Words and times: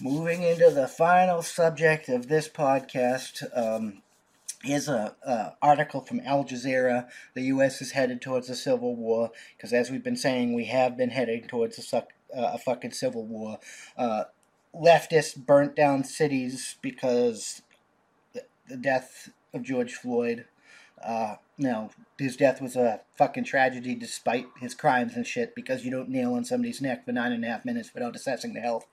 Moving 0.00 0.42
into 0.42 0.70
the 0.70 0.88
final 0.88 1.40
subject 1.40 2.08
of 2.08 2.26
this 2.26 2.48
podcast, 2.48 3.44
um, 3.56 4.02
a, 4.68 5.14
a, 5.22 5.56
article 5.62 6.00
from 6.00 6.20
Al 6.24 6.44
Jazeera. 6.44 7.08
The 7.34 7.42
U.S. 7.42 7.80
is 7.80 7.92
headed 7.92 8.20
towards 8.20 8.50
a 8.50 8.56
civil 8.56 8.96
war 8.96 9.30
because, 9.56 9.72
as 9.72 9.90
we've 9.90 10.02
been 10.02 10.16
saying, 10.16 10.52
we 10.52 10.64
have 10.64 10.96
been 10.96 11.10
heading 11.10 11.46
towards 11.46 11.78
a, 11.78 11.82
suck, 11.82 12.12
uh, 12.36 12.52
a 12.54 12.58
fucking 12.58 12.90
civil 12.90 13.24
war. 13.24 13.60
Uh, 13.96 14.24
leftists 14.74 15.36
burnt 15.36 15.76
down 15.76 16.02
cities 16.02 16.76
because 16.82 17.62
the, 18.32 18.42
the 18.68 18.76
death 18.76 19.30
of 19.52 19.62
George 19.62 19.94
Floyd. 19.94 20.46
Uh, 21.06 21.36
no, 21.58 21.90
his 22.18 22.36
death 22.36 22.60
was 22.60 22.76
a 22.76 23.00
fucking 23.16 23.44
tragedy 23.44 23.94
despite 23.94 24.46
his 24.60 24.74
crimes 24.74 25.14
and 25.14 25.26
shit 25.26 25.54
because 25.54 25.84
you 25.84 25.90
don't 25.90 26.08
nail 26.08 26.34
on 26.34 26.44
somebody's 26.44 26.80
neck 26.80 27.04
for 27.04 27.12
nine 27.12 27.32
and 27.32 27.44
a 27.44 27.48
half 27.48 27.64
minutes 27.64 27.92
without 27.94 28.16
assessing 28.16 28.54
the 28.54 28.60
health. 28.60 28.86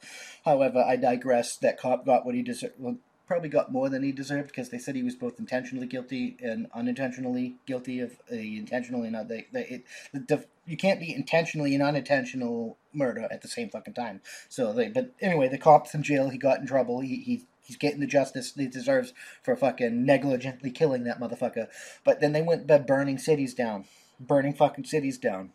However, 0.45 0.83
I 0.85 0.95
digress. 0.95 1.57
That 1.57 1.79
cop 1.79 2.05
got 2.05 2.25
what 2.25 2.35
he 2.35 2.43
deserved. 2.43 2.75
Well, 2.77 2.97
probably 3.31 3.47
got 3.47 3.71
more 3.71 3.87
than 3.87 4.03
he 4.03 4.11
deserved 4.11 4.49
because 4.49 4.69
they 4.69 4.77
said 4.77 4.93
he 4.93 5.03
was 5.03 5.15
both 5.15 5.39
intentionally 5.39 5.87
guilty 5.87 6.35
and 6.41 6.67
unintentionally 6.73 7.55
guilty 7.65 8.01
of 8.01 8.17
the 8.29 8.57
intentionally 8.57 9.09
not 9.09 9.31
it, 9.31 9.85
the, 10.13 10.43
you 10.65 10.75
can't 10.75 10.99
be 10.99 11.13
intentionally 11.13 11.73
and 11.73 11.81
unintentional 11.81 12.77
murder 12.93 13.29
at 13.31 13.41
the 13.41 13.47
same 13.47 13.69
fucking 13.69 13.93
time. 13.93 14.19
So 14.49 14.73
they 14.73 14.89
but 14.89 15.13
anyway, 15.21 15.47
the 15.47 15.57
cop's 15.57 15.93
in 15.93 16.03
jail. 16.03 16.29
He 16.29 16.37
got 16.37 16.59
in 16.59 16.67
trouble. 16.67 16.99
He 16.99 17.21
he 17.21 17.45
he's 17.61 17.77
getting 17.77 17.99
the 17.99 18.07
justice 18.07 18.53
he 18.55 18.67
deserves 18.67 19.13
for 19.43 19.55
fucking 19.55 20.05
negligently 20.05 20.71
killing 20.71 21.03
that 21.03 21.19
motherfucker. 21.19 21.67
But 22.03 22.19
then 22.19 22.33
they 22.33 22.41
went 22.41 22.67
to 22.67 22.79
burning 22.79 23.17
cities 23.17 23.53
down, 23.53 23.85
burning 24.19 24.53
fucking 24.53 24.85
cities 24.85 25.17
down. 25.17 25.51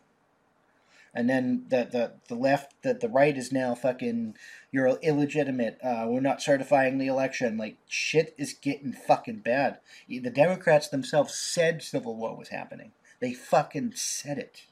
And 1.13 1.29
then 1.29 1.65
the 1.69 1.87
the, 1.91 2.11
the 2.27 2.35
left 2.35 2.73
the, 2.83 2.93
the 2.93 3.09
right 3.09 3.35
is 3.35 3.51
now 3.51 3.73
fucking 3.73 4.35
you're 4.71 4.99
illegitimate 5.01 5.79
uh, 5.83 6.05
we're 6.07 6.19
not 6.19 6.41
certifying 6.41 6.97
the 6.97 7.07
election. 7.07 7.57
Like 7.57 7.77
shit 7.87 8.35
is 8.37 8.53
getting 8.53 8.93
fucking 8.93 9.39
bad. 9.39 9.79
The 10.07 10.19
democrats 10.29 10.89
themselves 10.89 11.33
said 11.33 11.81
civil 11.81 12.15
war 12.15 12.37
was 12.37 12.49
happening. 12.49 12.91
They 13.19 13.33
fucking 13.33 13.93
said 13.95 14.37
it. 14.37 14.65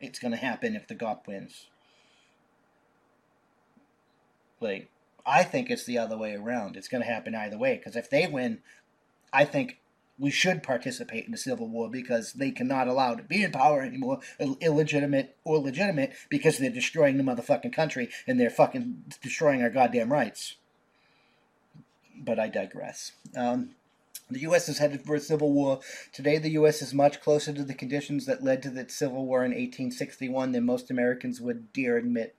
It's 0.00 0.18
gonna 0.18 0.36
happen 0.36 0.76
if 0.76 0.86
the 0.86 0.94
gop 0.94 1.26
wins. 1.26 1.68
Like 4.60 4.90
i 5.26 5.42
think 5.42 5.70
it's 5.70 5.84
the 5.84 5.98
other 5.98 6.16
way 6.16 6.34
around 6.34 6.76
it's 6.76 6.88
gonna 6.88 7.04
happen 7.04 7.34
either 7.34 7.58
way 7.58 7.76
because 7.76 7.96
if 7.96 8.10
they 8.10 8.26
win 8.26 8.58
i 9.32 9.44
think 9.44 9.78
we 10.18 10.30
should 10.30 10.62
participate 10.62 11.24
in 11.24 11.32
the 11.32 11.36
civil 11.36 11.68
war 11.68 11.90
because 11.90 12.34
they 12.34 12.52
cannot 12.52 12.86
allow 12.86 13.14
to 13.14 13.22
be 13.24 13.42
in 13.42 13.50
power 13.50 13.82
anymore, 13.82 14.20
illegitimate 14.60 15.36
or 15.42 15.58
legitimate, 15.58 16.12
because 16.28 16.58
they're 16.58 16.70
destroying 16.70 17.16
the 17.16 17.24
motherfucking 17.24 17.72
country 17.72 18.08
and 18.26 18.38
they're 18.38 18.48
fucking 18.48 19.02
destroying 19.20 19.62
our 19.62 19.70
goddamn 19.70 20.12
rights. 20.12 20.56
But 22.16 22.38
I 22.38 22.48
digress. 22.48 23.12
Um, 23.36 23.70
the 24.30 24.40
U.S. 24.40 24.68
is 24.68 24.78
headed 24.78 25.04
for 25.04 25.16
a 25.16 25.20
civil 25.20 25.52
war. 25.52 25.80
Today, 26.12 26.38
the 26.38 26.50
U.S. 26.50 26.82
is 26.82 26.94
much 26.94 27.20
closer 27.20 27.52
to 27.52 27.64
the 27.64 27.74
conditions 27.74 28.24
that 28.26 28.44
led 28.44 28.62
to 28.62 28.70
the 28.70 28.88
Civil 28.88 29.26
War 29.26 29.44
in 29.44 29.50
1861 29.50 30.52
than 30.52 30.64
most 30.64 30.90
Americans 30.90 31.40
would 31.40 31.72
dare 31.72 31.96
admit. 31.96 32.36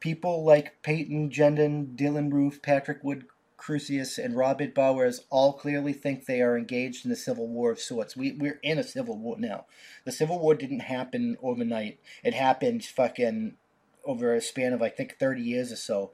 People 0.00 0.44
like 0.44 0.82
Payton 0.82 1.30
Gendron, 1.30 1.96
Dylann 1.96 2.32
Roof, 2.32 2.62
Patrick 2.62 3.02
Wood 3.02 3.26
Crusius 3.58 4.22
and 4.22 4.36
Robert 4.36 4.74
Bowers 4.74 5.24
all 5.30 5.52
clearly 5.52 5.92
think 5.92 6.24
they 6.24 6.40
are 6.40 6.56
engaged 6.56 7.04
in 7.04 7.12
a 7.12 7.16
civil 7.16 7.48
war 7.48 7.70
of 7.70 7.80
sorts. 7.80 8.16
We, 8.16 8.32
we're 8.32 8.60
in 8.62 8.78
a 8.78 8.84
civil 8.84 9.18
war 9.18 9.36
now. 9.38 9.66
The 10.04 10.12
civil 10.12 10.38
war 10.38 10.54
didn't 10.54 10.80
happen 10.80 11.36
overnight. 11.42 11.98
It 12.22 12.34
happened 12.34 12.84
fucking 12.84 13.56
over 14.04 14.34
a 14.34 14.40
span 14.40 14.72
of 14.72 14.80
I 14.80 14.88
think 14.88 15.18
30 15.18 15.42
years 15.42 15.72
or 15.72 15.76
so. 15.76 16.12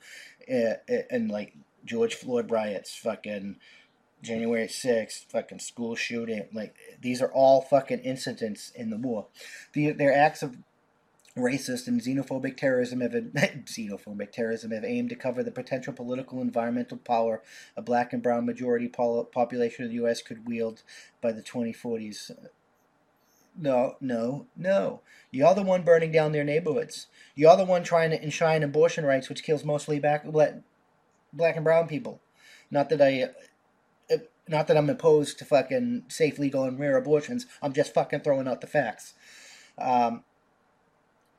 Uh, 0.50 0.74
and 1.10 1.30
like 1.30 1.54
George 1.84 2.14
Floyd 2.14 2.50
riots, 2.50 2.96
fucking 2.96 3.56
January 4.22 4.66
6th, 4.66 5.26
fucking 5.26 5.60
school 5.60 5.94
shooting. 5.94 6.48
Like 6.52 6.74
these 7.00 7.20
are 7.20 7.30
all 7.32 7.60
fucking 7.60 8.00
incidents 8.00 8.72
in 8.74 8.90
the 8.90 8.96
war. 8.96 9.26
The, 9.74 9.92
they're 9.92 10.16
acts 10.16 10.42
of 10.42 10.56
racist 11.36 11.88
and 11.88 12.00
xenophobic 12.00 12.56
terrorism 12.56 13.00
have 13.00 13.12
xenophobic 13.12 14.30
terrorism 14.30 14.70
have 14.70 14.84
aimed 14.84 15.08
to 15.10 15.16
cover 15.16 15.42
the 15.42 15.50
potential 15.50 15.92
political 15.92 16.40
environmental 16.40 16.96
power 16.96 17.42
a 17.76 17.82
black 17.82 18.12
and 18.12 18.22
brown 18.22 18.46
majority 18.46 18.88
population 18.88 19.84
of 19.84 19.90
the 19.90 19.96
U.S. 19.96 20.22
could 20.22 20.46
wield 20.46 20.82
by 21.20 21.32
the 21.32 21.42
2040s. 21.42 22.30
No, 23.56 23.96
no, 24.00 24.46
no. 24.56 25.00
You're 25.30 25.54
the 25.54 25.62
one 25.62 25.82
burning 25.82 26.12
down 26.12 26.32
their 26.32 26.44
neighborhoods. 26.44 27.06
You're 27.34 27.56
the 27.56 27.64
one 27.64 27.84
trying 27.84 28.10
to 28.10 28.22
enshrine 28.22 28.62
abortion 28.62 29.04
rights, 29.04 29.28
which 29.28 29.44
kills 29.44 29.64
mostly 29.64 30.00
black, 30.00 30.24
black 31.32 31.56
and 31.56 31.64
brown 31.64 31.86
people. 31.86 32.20
Not 32.70 32.88
that 32.88 33.00
I, 33.00 33.28
uh, 34.12 34.18
not 34.48 34.66
that 34.66 34.76
I'm 34.76 34.90
opposed 34.90 35.38
to 35.38 35.44
fucking 35.44 36.04
safe, 36.08 36.38
legal, 36.38 36.64
and 36.64 36.78
rare 36.78 36.96
abortions. 36.96 37.46
I'm 37.62 37.72
just 37.72 37.94
fucking 37.94 38.20
throwing 38.20 38.48
out 38.48 38.60
the 38.60 38.66
facts. 38.66 39.14
Um, 39.78 40.24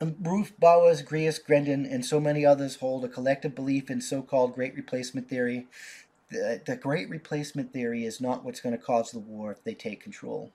Roof, 0.00 0.52
Bowers, 0.58 1.02
Griess, 1.02 1.40
Gendron, 1.42 1.90
and 1.90 2.04
so 2.04 2.20
many 2.20 2.44
others 2.44 2.76
hold 2.76 3.04
a 3.04 3.08
collective 3.08 3.54
belief 3.54 3.90
in 3.90 4.00
so-called 4.00 4.54
Great 4.54 4.74
Replacement 4.76 5.28
Theory. 5.28 5.66
The, 6.30 6.60
the 6.64 6.76
Great 6.76 7.08
Replacement 7.08 7.72
Theory 7.72 8.04
is 8.04 8.20
not 8.20 8.44
what's 8.44 8.60
going 8.60 8.76
to 8.76 8.82
cause 8.82 9.10
the 9.10 9.18
war 9.18 9.52
if 9.52 9.64
they 9.64 9.74
take 9.74 10.02
control. 10.02 10.50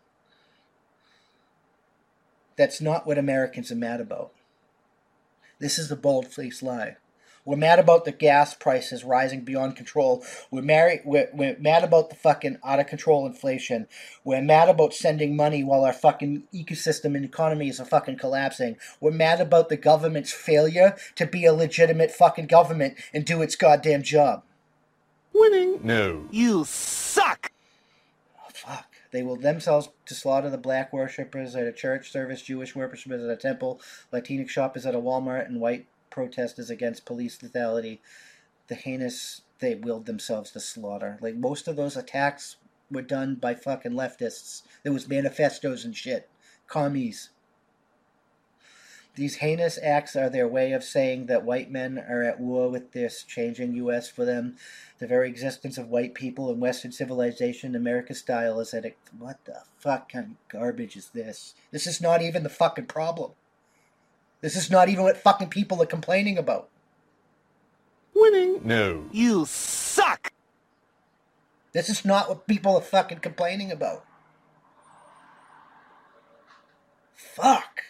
That's 2.55 2.81
not 2.81 3.07
what 3.07 3.17
Americans 3.17 3.71
are 3.71 3.75
mad 3.75 3.99
about. 3.99 4.31
This 5.59 5.79
is 5.79 5.89
a 5.89 5.95
bold-faced 5.95 6.61
lie. 6.61 6.97
We're 7.45 7.57
mad 7.57 7.79
about 7.79 8.05
the 8.05 8.11
gas 8.11 8.53
prices 8.53 9.03
rising 9.03 9.41
beyond 9.41 9.75
control. 9.75 10.23
We're, 10.51 10.61
married, 10.61 11.01
we're, 11.05 11.29
we're 11.33 11.57
mad 11.59 11.83
about 11.83 12.09
the 12.09 12.15
fucking 12.15 12.57
out 12.63 12.79
of 12.79 12.87
control 12.87 13.25
inflation. 13.25 13.87
We're 14.23 14.41
mad 14.41 14.69
about 14.69 14.93
sending 14.93 15.35
money 15.35 15.63
while 15.63 15.83
our 15.83 15.93
fucking 15.93 16.43
ecosystem 16.53 17.15
and 17.15 17.25
economy 17.25 17.69
is 17.69 17.79
fucking 17.79 18.17
collapsing. 18.17 18.77
We're 18.99 19.11
mad 19.11 19.41
about 19.41 19.69
the 19.69 19.77
government's 19.77 20.31
failure 20.31 20.95
to 21.15 21.25
be 21.25 21.45
a 21.45 21.53
legitimate 21.53 22.11
fucking 22.11 22.47
government 22.47 22.97
and 23.13 23.25
do 23.25 23.41
its 23.41 23.55
goddamn 23.55 24.03
job. 24.03 24.43
Winning. 25.33 25.79
No. 25.83 26.27
You 26.31 26.65
suck! 26.65 27.51
Oh, 28.37 28.49
fuck. 28.53 28.85
They 29.11 29.23
will 29.23 29.35
themselves 29.35 29.89
to 30.05 30.13
slaughter 30.13 30.49
the 30.49 30.57
black 30.57 30.93
worshippers 30.93 31.55
at 31.55 31.67
a 31.67 31.73
church 31.73 32.11
service, 32.11 32.41
Jewish 32.41 32.75
worshippers 32.75 33.23
at 33.23 33.29
a 33.29 33.35
temple, 33.35 33.81
Latinx 34.13 34.49
shoppers 34.49 34.85
at 34.85 34.95
a 34.95 34.99
Walmart, 34.99 35.47
and 35.47 35.59
white 35.59 35.85
protesters 36.11 36.69
against 36.69 37.05
police 37.05 37.37
lethality, 37.39 37.99
the 38.67 38.75
heinous 38.75 39.41
they 39.59 39.75
willed 39.75 40.05
themselves 40.05 40.51
to 40.51 40.59
slaughter. 40.59 41.17
Like 41.21 41.35
most 41.35 41.67
of 41.67 41.75
those 41.75 41.97
attacks 41.97 42.57
were 42.91 43.01
done 43.01 43.35
by 43.35 43.55
fucking 43.55 43.93
leftists. 43.93 44.63
There 44.83 44.93
was 44.93 45.07
manifestos 45.07 45.85
and 45.85 45.95
shit. 45.95 46.29
Commies. 46.67 47.29
These 49.15 49.37
heinous 49.37 49.77
acts 49.83 50.15
are 50.15 50.29
their 50.29 50.47
way 50.47 50.71
of 50.71 50.85
saying 50.85 51.25
that 51.25 51.43
white 51.43 51.69
men 51.69 51.97
are 51.97 52.23
at 52.23 52.39
war 52.39 52.69
with 52.69 52.93
this 52.93 53.23
changing 53.23 53.73
U.S. 53.73 54.09
for 54.09 54.23
them. 54.23 54.55
The 54.99 55.07
very 55.07 55.27
existence 55.27 55.77
of 55.77 55.89
white 55.89 56.13
people 56.13 56.49
and 56.49 56.61
Western 56.61 56.93
civilization, 56.93 57.75
America 57.75 58.15
style, 58.15 58.61
is 58.61 58.73
at 58.73 58.85
it. 58.85 58.97
What 59.17 59.43
the 59.43 59.63
fuck 59.77 60.13
kind 60.13 60.25
of 60.25 60.47
garbage 60.47 60.95
is 60.95 61.09
this? 61.09 61.55
This 61.71 61.87
is 61.87 61.99
not 61.99 62.21
even 62.21 62.43
the 62.43 62.49
fucking 62.49 62.85
problem. 62.85 63.31
This 64.41 64.55
is 64.55 64.71
not 64.71 64.89
even 64.89 65.03
what 65.03 65.17
fucking 65.17 65.49
people 65.49 65.81
are 65.81 65.87
complaining 65.87 66.37
about. 66.37 66.69
Winning. 68.13 68.61
No. 68.63 69.05
You 69.11 69.45
suck! 69.45 70.31
This 71.73 71.89
is 71.89 72.03
not 72.03 72.27
what 72.27 72.47
people 72.47 72.75
are 72.75 72.81
fucking 72.81 73.19
complaining 73.19 73.71
about. 73.71 74.05
Fuck. 77.15 77.81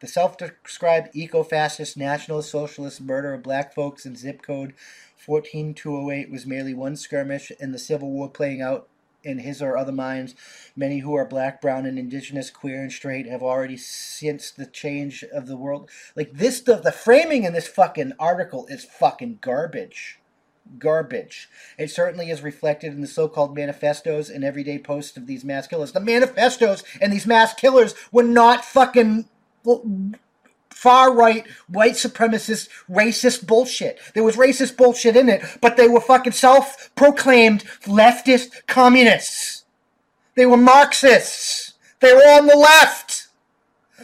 The 0.00 0.06
self-described 0.06 1.08
eco-fascist 1.14 1.96
national 1.96 2.42
socialist 2.42 3.00
murder 3.00 3.34
of 3.34 3.42
black 3.42 3.74
folks 3.74 4.04
in 4.04 4.14
zip 4.14 4.42
code 4.42 4.74
14208 5.16 6.30
was 6.30 6.46
merely 6.46 6.74
one 6.74 6.96
skirmish 6.96 7.50
in 7.58 7.72
the 7.72 7.78
Civil 7.78 8.10
War 8.10 8.28
playing 8.28 8.62
out 8.62 8.88
in 9.24 9.38
his 9.38 9.60
or 9.60 9.76
other 9.76 9.92
minds. 9.92 10.34
Many 10.76 11.00
who 11.00 11.14
are 11.14 11.26
black, 11.26 11.60
brown, 11.60 11.86
and 11.86 11.98
indigenous, 11.98 12.50
queer, 12.50 12.80
and 12.82 12.92
straight 12.92 13.26
have 13.26 13.42
already 13.42 13.76
since 13.76 14.50
the 14.50 14.66
change 14.66 15.24
of 15.32 15.46
the 15.46 15.56
world. 15.56 15.90
Like 16.16 16.32
this 16.32 16.58
stuff, 16.58 16.82
the 16.82 16.92
framing 16.92 17.44
in 17.44 17.52
this 17.52 17.68
fucking 17.68 18.12
article 18.18 18.66
is 18.68 18.84
fucking 18.84 19.38
garbage. 19.40 20.20
Garbage. 20.78 21.48
It 21.78 21.90
certainly 21.90 22.30
is 22.30 22.42
reflected 22.42 22.92
in 22.92 23.00
the 23.00 23.06
so 23.06 23.26
called 23.28 23.56
manifestos 23.56 24.28
and 24.28 24.44
everyday 24.44 24.78
posts 24.78 25.16
of 25.16 25.26
these 25.26 25.44
mass 25.44 25.66
killers. 25.66 25.92
The 25.92 26.00
manifestos 26.00 26.84
and 27.00 27.12
these 27.12 27.26
mass 27.26 27.54
killers 27.54 27.94
were 28.12 28.22
not 28.22 28.64
fucking 28.64 29.28
far 30.78 31.12
right, 31.12 31.44
white 31.66 31.94
supremacist, 31.94 32.68
racist 32.88 33.44
bullshit. 33.48 33.98
There 34.14 34.22
was 34.22 34.36
racist 34.36 34.76
bullshit 34.76 35.16
in 35.16 35.28
it, 35.28 35.44
but 35.60 35.76
they 35.76 35.88
were 35.88 36.00
fucking 36.00 36.32
self 36.32 36.94
proclaimed 36.94 37.64
leftist 37.82 38.64
communists. 38.68 39.64
They 40.36 40.46
were 40.46 40.56
Marxists. 40.56 41.74
They 41.98 42.12
were 42.12 42.20
on 42.20 42.46
the 42.46 42.56
left. 42.56 43.26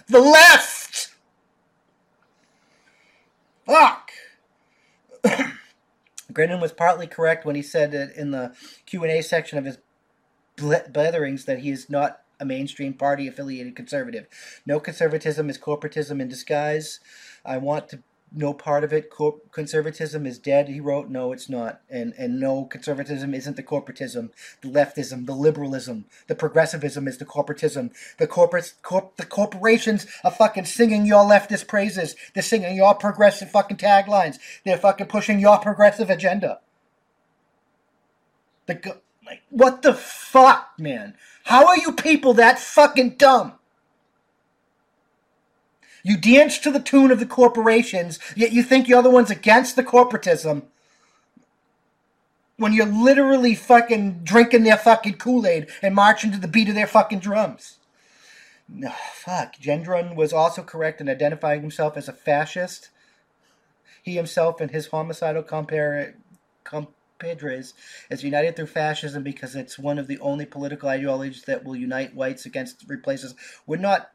The 0.09 0.19
left. 0.19 1.15
Fuck. 3.65 4.11
Gendron 6.33 6.61
was 6.61 6.73
partly 6.73 7.07
correct 7.07 7.47
when 7.47 7.55
he 7.55 7.63
said 7.63 7.93
that 7.93 8.17
in 8.17 8.33
the 8.33 8.53
Q&A 8.85 9.23
section 9.23 9.59
of 9.59 9.65
his 9.65 9.79
bletherings 10.57 11.45
that 11.45 11.61
he 11.61 11.71
is 11.71 11.89
not 11.89 12.24
a 12.41 12.45
mainstream 12.45 12.95
party 12.95 13.29
affiliated 13.29 13.77
conservative. 13.77 14.27
No 14.67 14.81
conservatism 14.81 15.49
is 15.51 15.59
corporatism 15.59 16.21
in 16.21 16.29
disguise. 16.29 17.01
I 17.45 17.59
want 17.59 17.89
to 17.91 18.01
no 18.35 18.53
part 18.53 18.85
of 18.85 18.93
it. 18.93 19.11
Conservatism 19.53 20.27
is 20.27 20.39
dead. 20.39 20.69
He 20.69 20.81
wrote, 20.81 21.09
no, 21.09 21.33
it's 21.33 21.49
not, 21.49 21.81
and 21.89 22.13
and 22.19 22.41
no, 22.41 22.65
conservatism 22.65 23.35
isn't 23.35 23.57
the 23.57 23.63
corporatism, 23.63 24.31
the 24.61 24.71
leftism, 24.71 25.27
the 25.27 25.35
liberalism, 25.35 26.07
the 26.27 26.35
progressivism 26.35 27.07
is 27.07 27.19
the 27.19 27.25
corporatism. 27.25 27.91
The 28.19 28.27
corporate, 28.27 28.75
corp, 28.83 29.17
the 29.17 29.27
corporations 29.27 30.07
are 30.25 30.31
fucking 30.31 30.65
singing 30.65 31.07
your 31.07 31.25
leftist 31.25 31.69
praises. 31.69 32.17
They're 32.35 32.43
singing 32.43 32.77
your 32.77 32.95
progressive 32.95 33.51
fucking 33.51 33.77
taglines. 33.77 34.39
They're 34.65 34.79
fucking 34.79 35.07
pushing 35.07 35.39
your 35.39 35.59
progressive 35.59 36.11
agenda. 36.11 36.61
The 38.67 38.99
like, 39.27 39.43
what 39.51 39.83
the 39.83 39.95
fuck, 39.95 40.73
man? 40.79 41.15
How 41.45 41.67
are 41.67 41.77
you 41.77 41.93
people 41.93 42.35
that 42.35 42.59
fucking 42.59 43.17
dumb? 43.17 43.55
You 46.03 46.19
dance 46.19 46.59
to 46.59 46.71
the 46.71 46.81
tune 46.81 47.11
of 47.11 47.19
the 47.19 47.27
corporations, 47.27 48.19
yet 48.37 48.53
you 48.53 48.63
think 48.63 48.89
you're 48.89 49.03
the 49.03 49.11
ones 49.11 49.31
against 49.31 49.75
the 49.75 49.83
corporatism 49.83 50.65
when 52.57 52.73
you're 52.73 52.87
literally 52.87 53.55
fucking 53.55 54.21
drinking 54.23 54.65
their 54.65 54.77
fucking 54.77 55.15
Kool-Aid 55.15 55.69
and 55.83 55.95
marching 55.95 56.31
to 56.33 56.39
the 56.39 56.47
beat 56.47 56.69
of 56.69 56.75
their 56.75 56.87
fucking 56.87 57.19
drums. 57.19 57.79
No, 58.69 58.93
fuck. 59.13 59.57
Gendron 59.57 60.15
was 60.15 60.33
also 60.33 60.63
correct 60.63 61.01
in 61.01 61.09
identifying 61.09 61.63
himself 61.63 61.97
as 61.97 62.09
a 62.09 62.13
fascist. 62.13 62.91
He 64.03 64.15
himself 64.15 64.61
and 64.61 64.71
his 64.71 64.89
homicidal 64.89 65.43
compare, 65.43 66.15
compadres 67.25 67.75
is 68.11 68.23
united 68.23 68.57
through 68.57 68.67
fascism 68.67 69.23
because 69.23 69.55
it's 69.57 69.79
one 69.79 69.99
of 69.99 70.07
the 70.07 70.19
only 70.19 70.47
political 70.47 70.89
ideologies 70.89 71.43
that 71.43 71.65
will 71.65 71.77
unite 71.77 72.15
whites 72.15 72.47
against 72.47 72.85
replaces. 72.89 73.35
We're 73.67 73.77
not 73.77 74.11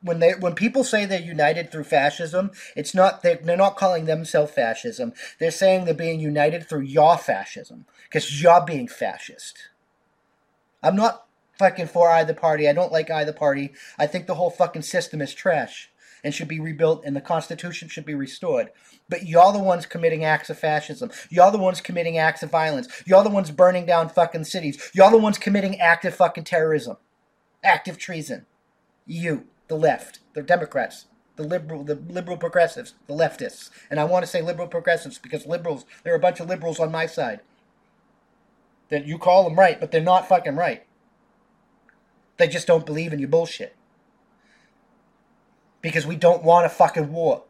when 0.00 0.18
they 0.18 0.32
when 0.32 0.54
people 0.54 0.82
say 0.82 1.04
they're 1.04 1.20
united 1.20 1.70
through 1.70 1.84
fascism, 1.84 2.50
it's 2.74 2.94
not 2.94 3.22
they're, 3.22 3.36
they're 3.36 3.56
not 3.56 3.76
calling 3.76 4.06
themselves 4.06 4.52
fascism. 4.52 5.12
They're 5.38 5.52
saying 5.52 5.84
they're 5.84 5.94
being 5.94 6.18
united 6.18 6.68
through 6.68 6.80
your 6.80 7.16
fascism 7.16 7.86
because 8.04 8.42
you're 8.42 8.64
being 8.64 8.88
fascist. 8.88 9.68
I'm 10.82 10.96
not 10.96 11.26
fucking 11.58 11.86
for 11.86 12.10
either 12.10 12.34
party. 12.34 12.68
I 12.68 12.72
don't 12.72 12.90
like 12.90 13.08
either 13.08 13.32
party. 13.32 13.72
I 13.96 14.08
think 14.08 14.26
the 14.26 14.34
whole 14.34 14.50
fucking 14.50 14.82
system 14.82 15.20
is 15.20 15.32
trash 15.32 15.91
and 16.24 16.34
should 16.34 16.48
be 16.48 16.60
rebuilt 16.60 17.02
and 17.04 17.16
the 17.16 17.20
Constitution 17.20 17.88
should 17.88 18.06
be 18.06 18.14
restored. 18.14 18.70
But 19.08 19.26
you're 19.26 19.52
the 19.52 19.58
ones 19.58 19.86
committing 19.86 20.24
acts 20.24 20.50
of 20.50 20.58
fascism. 20.58 21.10
You're 21.30 21.50
the 21.50 21.58
ones 21.58 21.80
committing 21.80 22.18
acts 22.18 22.42
of 22.42 22.50
violence. 22.50 22.88
You're 23.06 23.24
the 23.24 23.30
ones 23.30 23.50
burning 23.50 23.86
down 23.86 24.08
fucking 24.08 24.44
cities. 24.44 24.90
You're 24.94 25.10
the 25.10 25.18
ones 25.18 25.38
committing 25.38 25.80
active 25.80 26.14
fucking 26.14 26.44
terrorism. 26.44 26.96
Active 27.64 27.98
treason. 27.98 28.46
You 29.06 29.46
the 29.68 29.78
left, 29.78 30.20
the 30.34 30.42
Democrats, 30.42 31.06
the 31.36 31.42
liberal, 31.42 31.82
the 31.82 31.94
liberal 31.94 32.36
progressives, 32.36 32.94
the 33.06 33.14
leftists, 33.14 33.70
and 33.90 33.98
I 33.98 34.04
want 34.04 34.22
to 34.22 34.30
say 34.30 34.42
liberal 34.42 34.68
progressives 34.68 35.18
because 35.18 35.46
liberals, 35.46 35.86
there 36.04 36.12
are 36.12 36.16
a 36.16 36.20
bunch 36.20 36.40
of 36.40 36.48
liberals 36.48 36.78
on 36.78 36.92
my 36.92 37.06
side. 37.06 37.40
That 38.90 39.06
you 39.06 39.16
call 39.16 39.44
them 39.44 39.58
right, 39.58 39.80
but 39.80 39.90
they're 39.90 40.02
not 40.02 40.28
fucking 40.28 40.56
right. 40.56 40.84
They 42.36 42.48
just 42.48 42.66
don't 42.66 42.84
believe 42.84 43.14
in 43.14 43.18
your 43.18 43.30
bullshit. 43.30 43.74
Because 45.82 46.06
we 46.06 46.16
don't 46.16 46.42
want 46.42 46.64
a 46.64 46.70
fucking 46.70 47.12
war. 47.12 47.42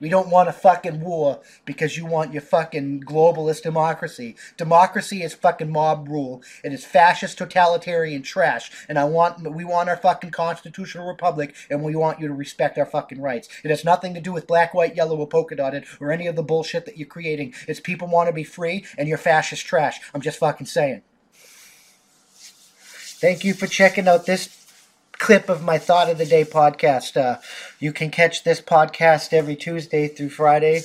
We 0.00 0.08
don't 0.08 0.30
want 0.30 0.48
a 0.48 0.52
fucking 0.52 1.00
war 1.00 1.40
because 1.66 1.98
you 1.98 2.06
want 2.06 2.32
your 2.32 2.40
fucking 2.40 3.02
globalist 3.02 3.62
democracy. 3.62 4.34
Democracy 4.56 5.22
is 5.22 5.34
fucking 5.34 5.70
mob 5.70 6.08
rule. 6.08 6.42
It 6.64 6.72
is 6.72 6.86
fascist 6.86 7.36
totalitarian 7.36 8.22
trash. 8.22 8.70
And 8.88 8.98
I 8.98 9.04
want 9.04 9.54
we 9.54 9.64
want 9.64 9.90
our 9.90 9.98
fucking 9.98 10.30
constitutional 10.30 11.06
republic 11.06 11.54
and 11.68 11.82
we 11.82 11.94
want 11.94 12.18
you 12.18 12.28
to 12.28 12.34
respect 12.34 12.78
our 12.78 12.86
fucking 12.86 13.20
rights. 13.20 13.50
It 13.62 13.68
has 13.68 13.84
nothing 13.84 14.14
to 14.14 14.20
do 14.22 14.32
with 14.32 14.46
black, 14.46 14.72
white, 14.72 14.96
yellow, 14.96 15.18
or 15.18 15.28
polka 15.28 15.54
dotted 15.54 15.84
or 16.00 16.10
any 16.10 16.26
of 16.26 16.34
the 16.34 16.42
bullshit 16.42 16.86
that 16.86 16.96
you're 16.96 17.06
creating. 17.06 17.52
It's 17.68 17.78
people 17.78 18.08
want 18.08 18.28
to 18.28 18.32
be 18.32 18.44
free 18.44 18.86
and 18.96 19.06
you're 19.06 19.18
fascist 19.18 19.66
trash. 19.66 20.00
I'm 20.14 20.22
just 20.22 20.38
fucking 20.38 20.66
saying. 20.66 21.02
Thank 23.20 23.44
you 23.44 23.52
for 23.52 23.66
checking 23.66 24.08
out 24.08 24.24
this 24.24 24.46
clip 25.20 25.48
of 25.50 25.62
my 25.62 25.78
Thought 25.78 26.08
of 26.10 26.18
the 26.18 26.26
Day 26.26 26.44
podcast. 26.44 27.16
Uh, 27.16 27.38
you 27.78 27.92
can 27.92 28.10
catch 28.10 28.42
this 28.42 28.60
podcast 28.60 29.32
every 29.32 29.54
Tuesday 29.54 30.08
through 30.08 30.30
Friday 30.30 30.82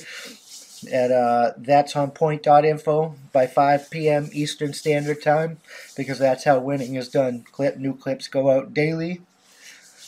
at 0.92 1.10
uh, 1.10 1.52
that's 1.56 1.96
on 1.96 2.10
point.info 2.10 3.14
by 3.32 3.46
5 3.46 3.90
p.m. 3.90 4.28
Eastern 4.32 4.74
Standard 4.74 5.22
Time 5.22 5.58
because 5.96 6.18
that's 6.18 6.44
how 6.44 6.58
winning 6.60 6.94
is 6.96 7.08
done. 7.08 7.44
Clip 7.50 7.78
new 7.78 7.96
clips 7.96 8.28
go 8.28 8.50
out 8.50 8.74
daily. 8.74 9.22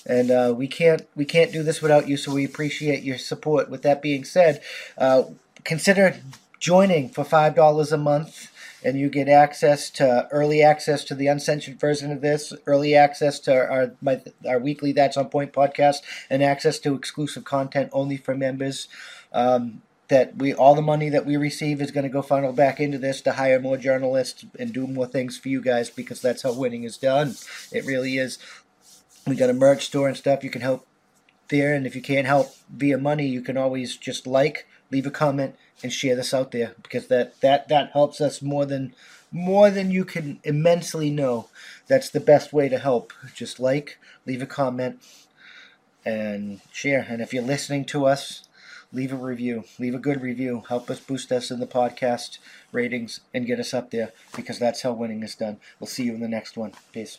And 0.07 0.31
uh, 0.31 0.55
we 0.57 0.69
can't 0.69 1.07
we 1.17 1.25
can't 1.25 1.53
do 1.53 1.63
this 1.63 1.83
without 1.83 2.09
you, 2.09 2.17
so 2.17 2.33
we 2.33 2.45
appreciate 2.45 3.03
your 3.03 3.19
support. 3.19 3.69
With 3.69 3.83
that 3.83 4.01
being 4.01 4.25
said, 4.25 4.63
uh, 4.97 5.25
consider 5.65 6.17
joining 6.61 7.11
for 7.11 7.25
five 7.25 7.55
dollars 7.55 7.93
a 7.93 7.99
month 7.99 8.49
and 8.85 8.99
you 8.99 9.09
get 9.09 9.29
access 9.29 9.91
to 9.91 10.29
early 10.31 10.63
access 10.63 11.05
to 11.05 11.15
the 11.15 11.27
uncensored 11.27 11.81
version 11.81 12.11
of 12.13 12.21
this, 12.21 12.53
early 12.67 12.95
access 12.95 13.39
to 13.41 13.55
our 13.55 13.93
my, 14.01 14.23
our 14.47 14.59
weekly 14.59 14.93
That's 14.93 15.17
on 15.17 15.29
Point 15.29 15.53
podcast, 15.53 15.99
and 16.31 16.43
access 16.43 16.79
to 16.81 16.95
exclusive 16.95 17.44
content 17.44 17.91
only 17.93 18.17
for 18.17 18.35
members. 18.35 18.89
Um, 19.32 19.82
that 20.08 20.37
we 20.37 20.55
all 20.55 20.75
the 20.75 20.81
money 20.81 21.11
that 21.11 21.27
we 21.27 21.37
receive 21.37 21.82
is 21.82 21.91
going 21.91 22.05
to 22.05 22.08
go 22.08 22.23
funnel 22.23 22.53
back 22.53 22.81
into 22.81 22.97
this 22.97 23.20
to 23.20 23.32
hire 23.32 23.61
more 23.61 23.77
journalists 23.77 24.44
and 24.58 24.73
do 24.73 24.87
more 24.87 25.06
things 25.06 25.37
for 25.37 25.51
you 25.51 25.61
guys 25.61 25.91
because 25.91 26.23
that's 26.23 26.43
how 26.43 26.53
winning 26.53 26.85
is 26.85 26.97
done. 26.97 27.35
It 27.70 27.85
really 27.85 28.17
is. 28.17 28.39
We 29.27 29.37
got 29.37 29.51
a 29.51 29.53
merch 29.53 29.85
store 29.85 30.08
and 30.08 30.17
stuff. 30.17 30.43
You 30.43 30.49
can 30.49 30.63
help 30.63 30.87
there, 31.49 31.75
and 31.75 31.87
if 31.87 31.94
you 31.94 32.03
can't 32.03 32.27
help 32.27 32.55
via 32.70 32.99
money, 32.99 33.27
you 33.27 33.43
can 33.43 33.56
always 33.56 33.97
just 33.97 34.27
like, 34.27 34.67
leave 34.91 35.07
a 35.07 35.11
comment, 35.11 35.57
and 35.83 35.93
share 35.93 36.17
this 36.17 36.35
out 36.35 36.51
there 36.51 36.75
because 36.83 37.07
that 37.09 37.41
that 37.41 37.69
that 37.69 37.91
helps 37.93 38.21
us 38.21 38.43
more 38.43 38.67
than 38.67 38.95
more 39.31 39.71
than 39.71 39.91
you 39.91 40.05
can 40.05 40.41
immensely 40.45 41.11
know. 41.11 41.49
That's 41.87 42.11
the 42.11 42.21
best 42.21 42.53
way 42.53 42.69
to 42.69 42.79
help. 42.79 43.13
Just 43.35 43.61
like, 43.61 43.99
leave 44.27 44.43
a 44.43 44.47
comment, 44.47 45.01
and 46.05 46.61
share. 46.73 47.07
And 47.09 47.21
if 47.21 47.33
you're 47.33 47.43
listening 47.43 47.85
to 47.87 48.07
us, 48.07 48.49
leave 48.93 49.13
a 49.13 49.17
review. 49.17 49.65
Leave 49.79 49.95
a 49.95 49.99
good 49.99 50.23
review. 50.23 50.65
Help 50.69 50.91
us 50.91 51.01
boost 51.01 51.31
us 51.33 51.51
in 51.51 51.61
the 51.61 51.67
podcast 51.67 52.39
ratings 52.73 53.21
and 53.35 53.47
get 53.47 53.61
us 53.61 53.75
up 53.75 53.91
there 53.91 54.13
because 54.35 54.59
that's 54.59 54.83
how 54.83 54.93
winning 54.93 55.23
is 55.23 55.35
done. 55.35 55.59
We'll 55.79 55.89
see 55.89 56.05
you 56.05 56.15
in 56.15 56.21
the 56.21 56.29
next 56.29 56.57
one. 56.57 56.73
Peace. 56.93 57.19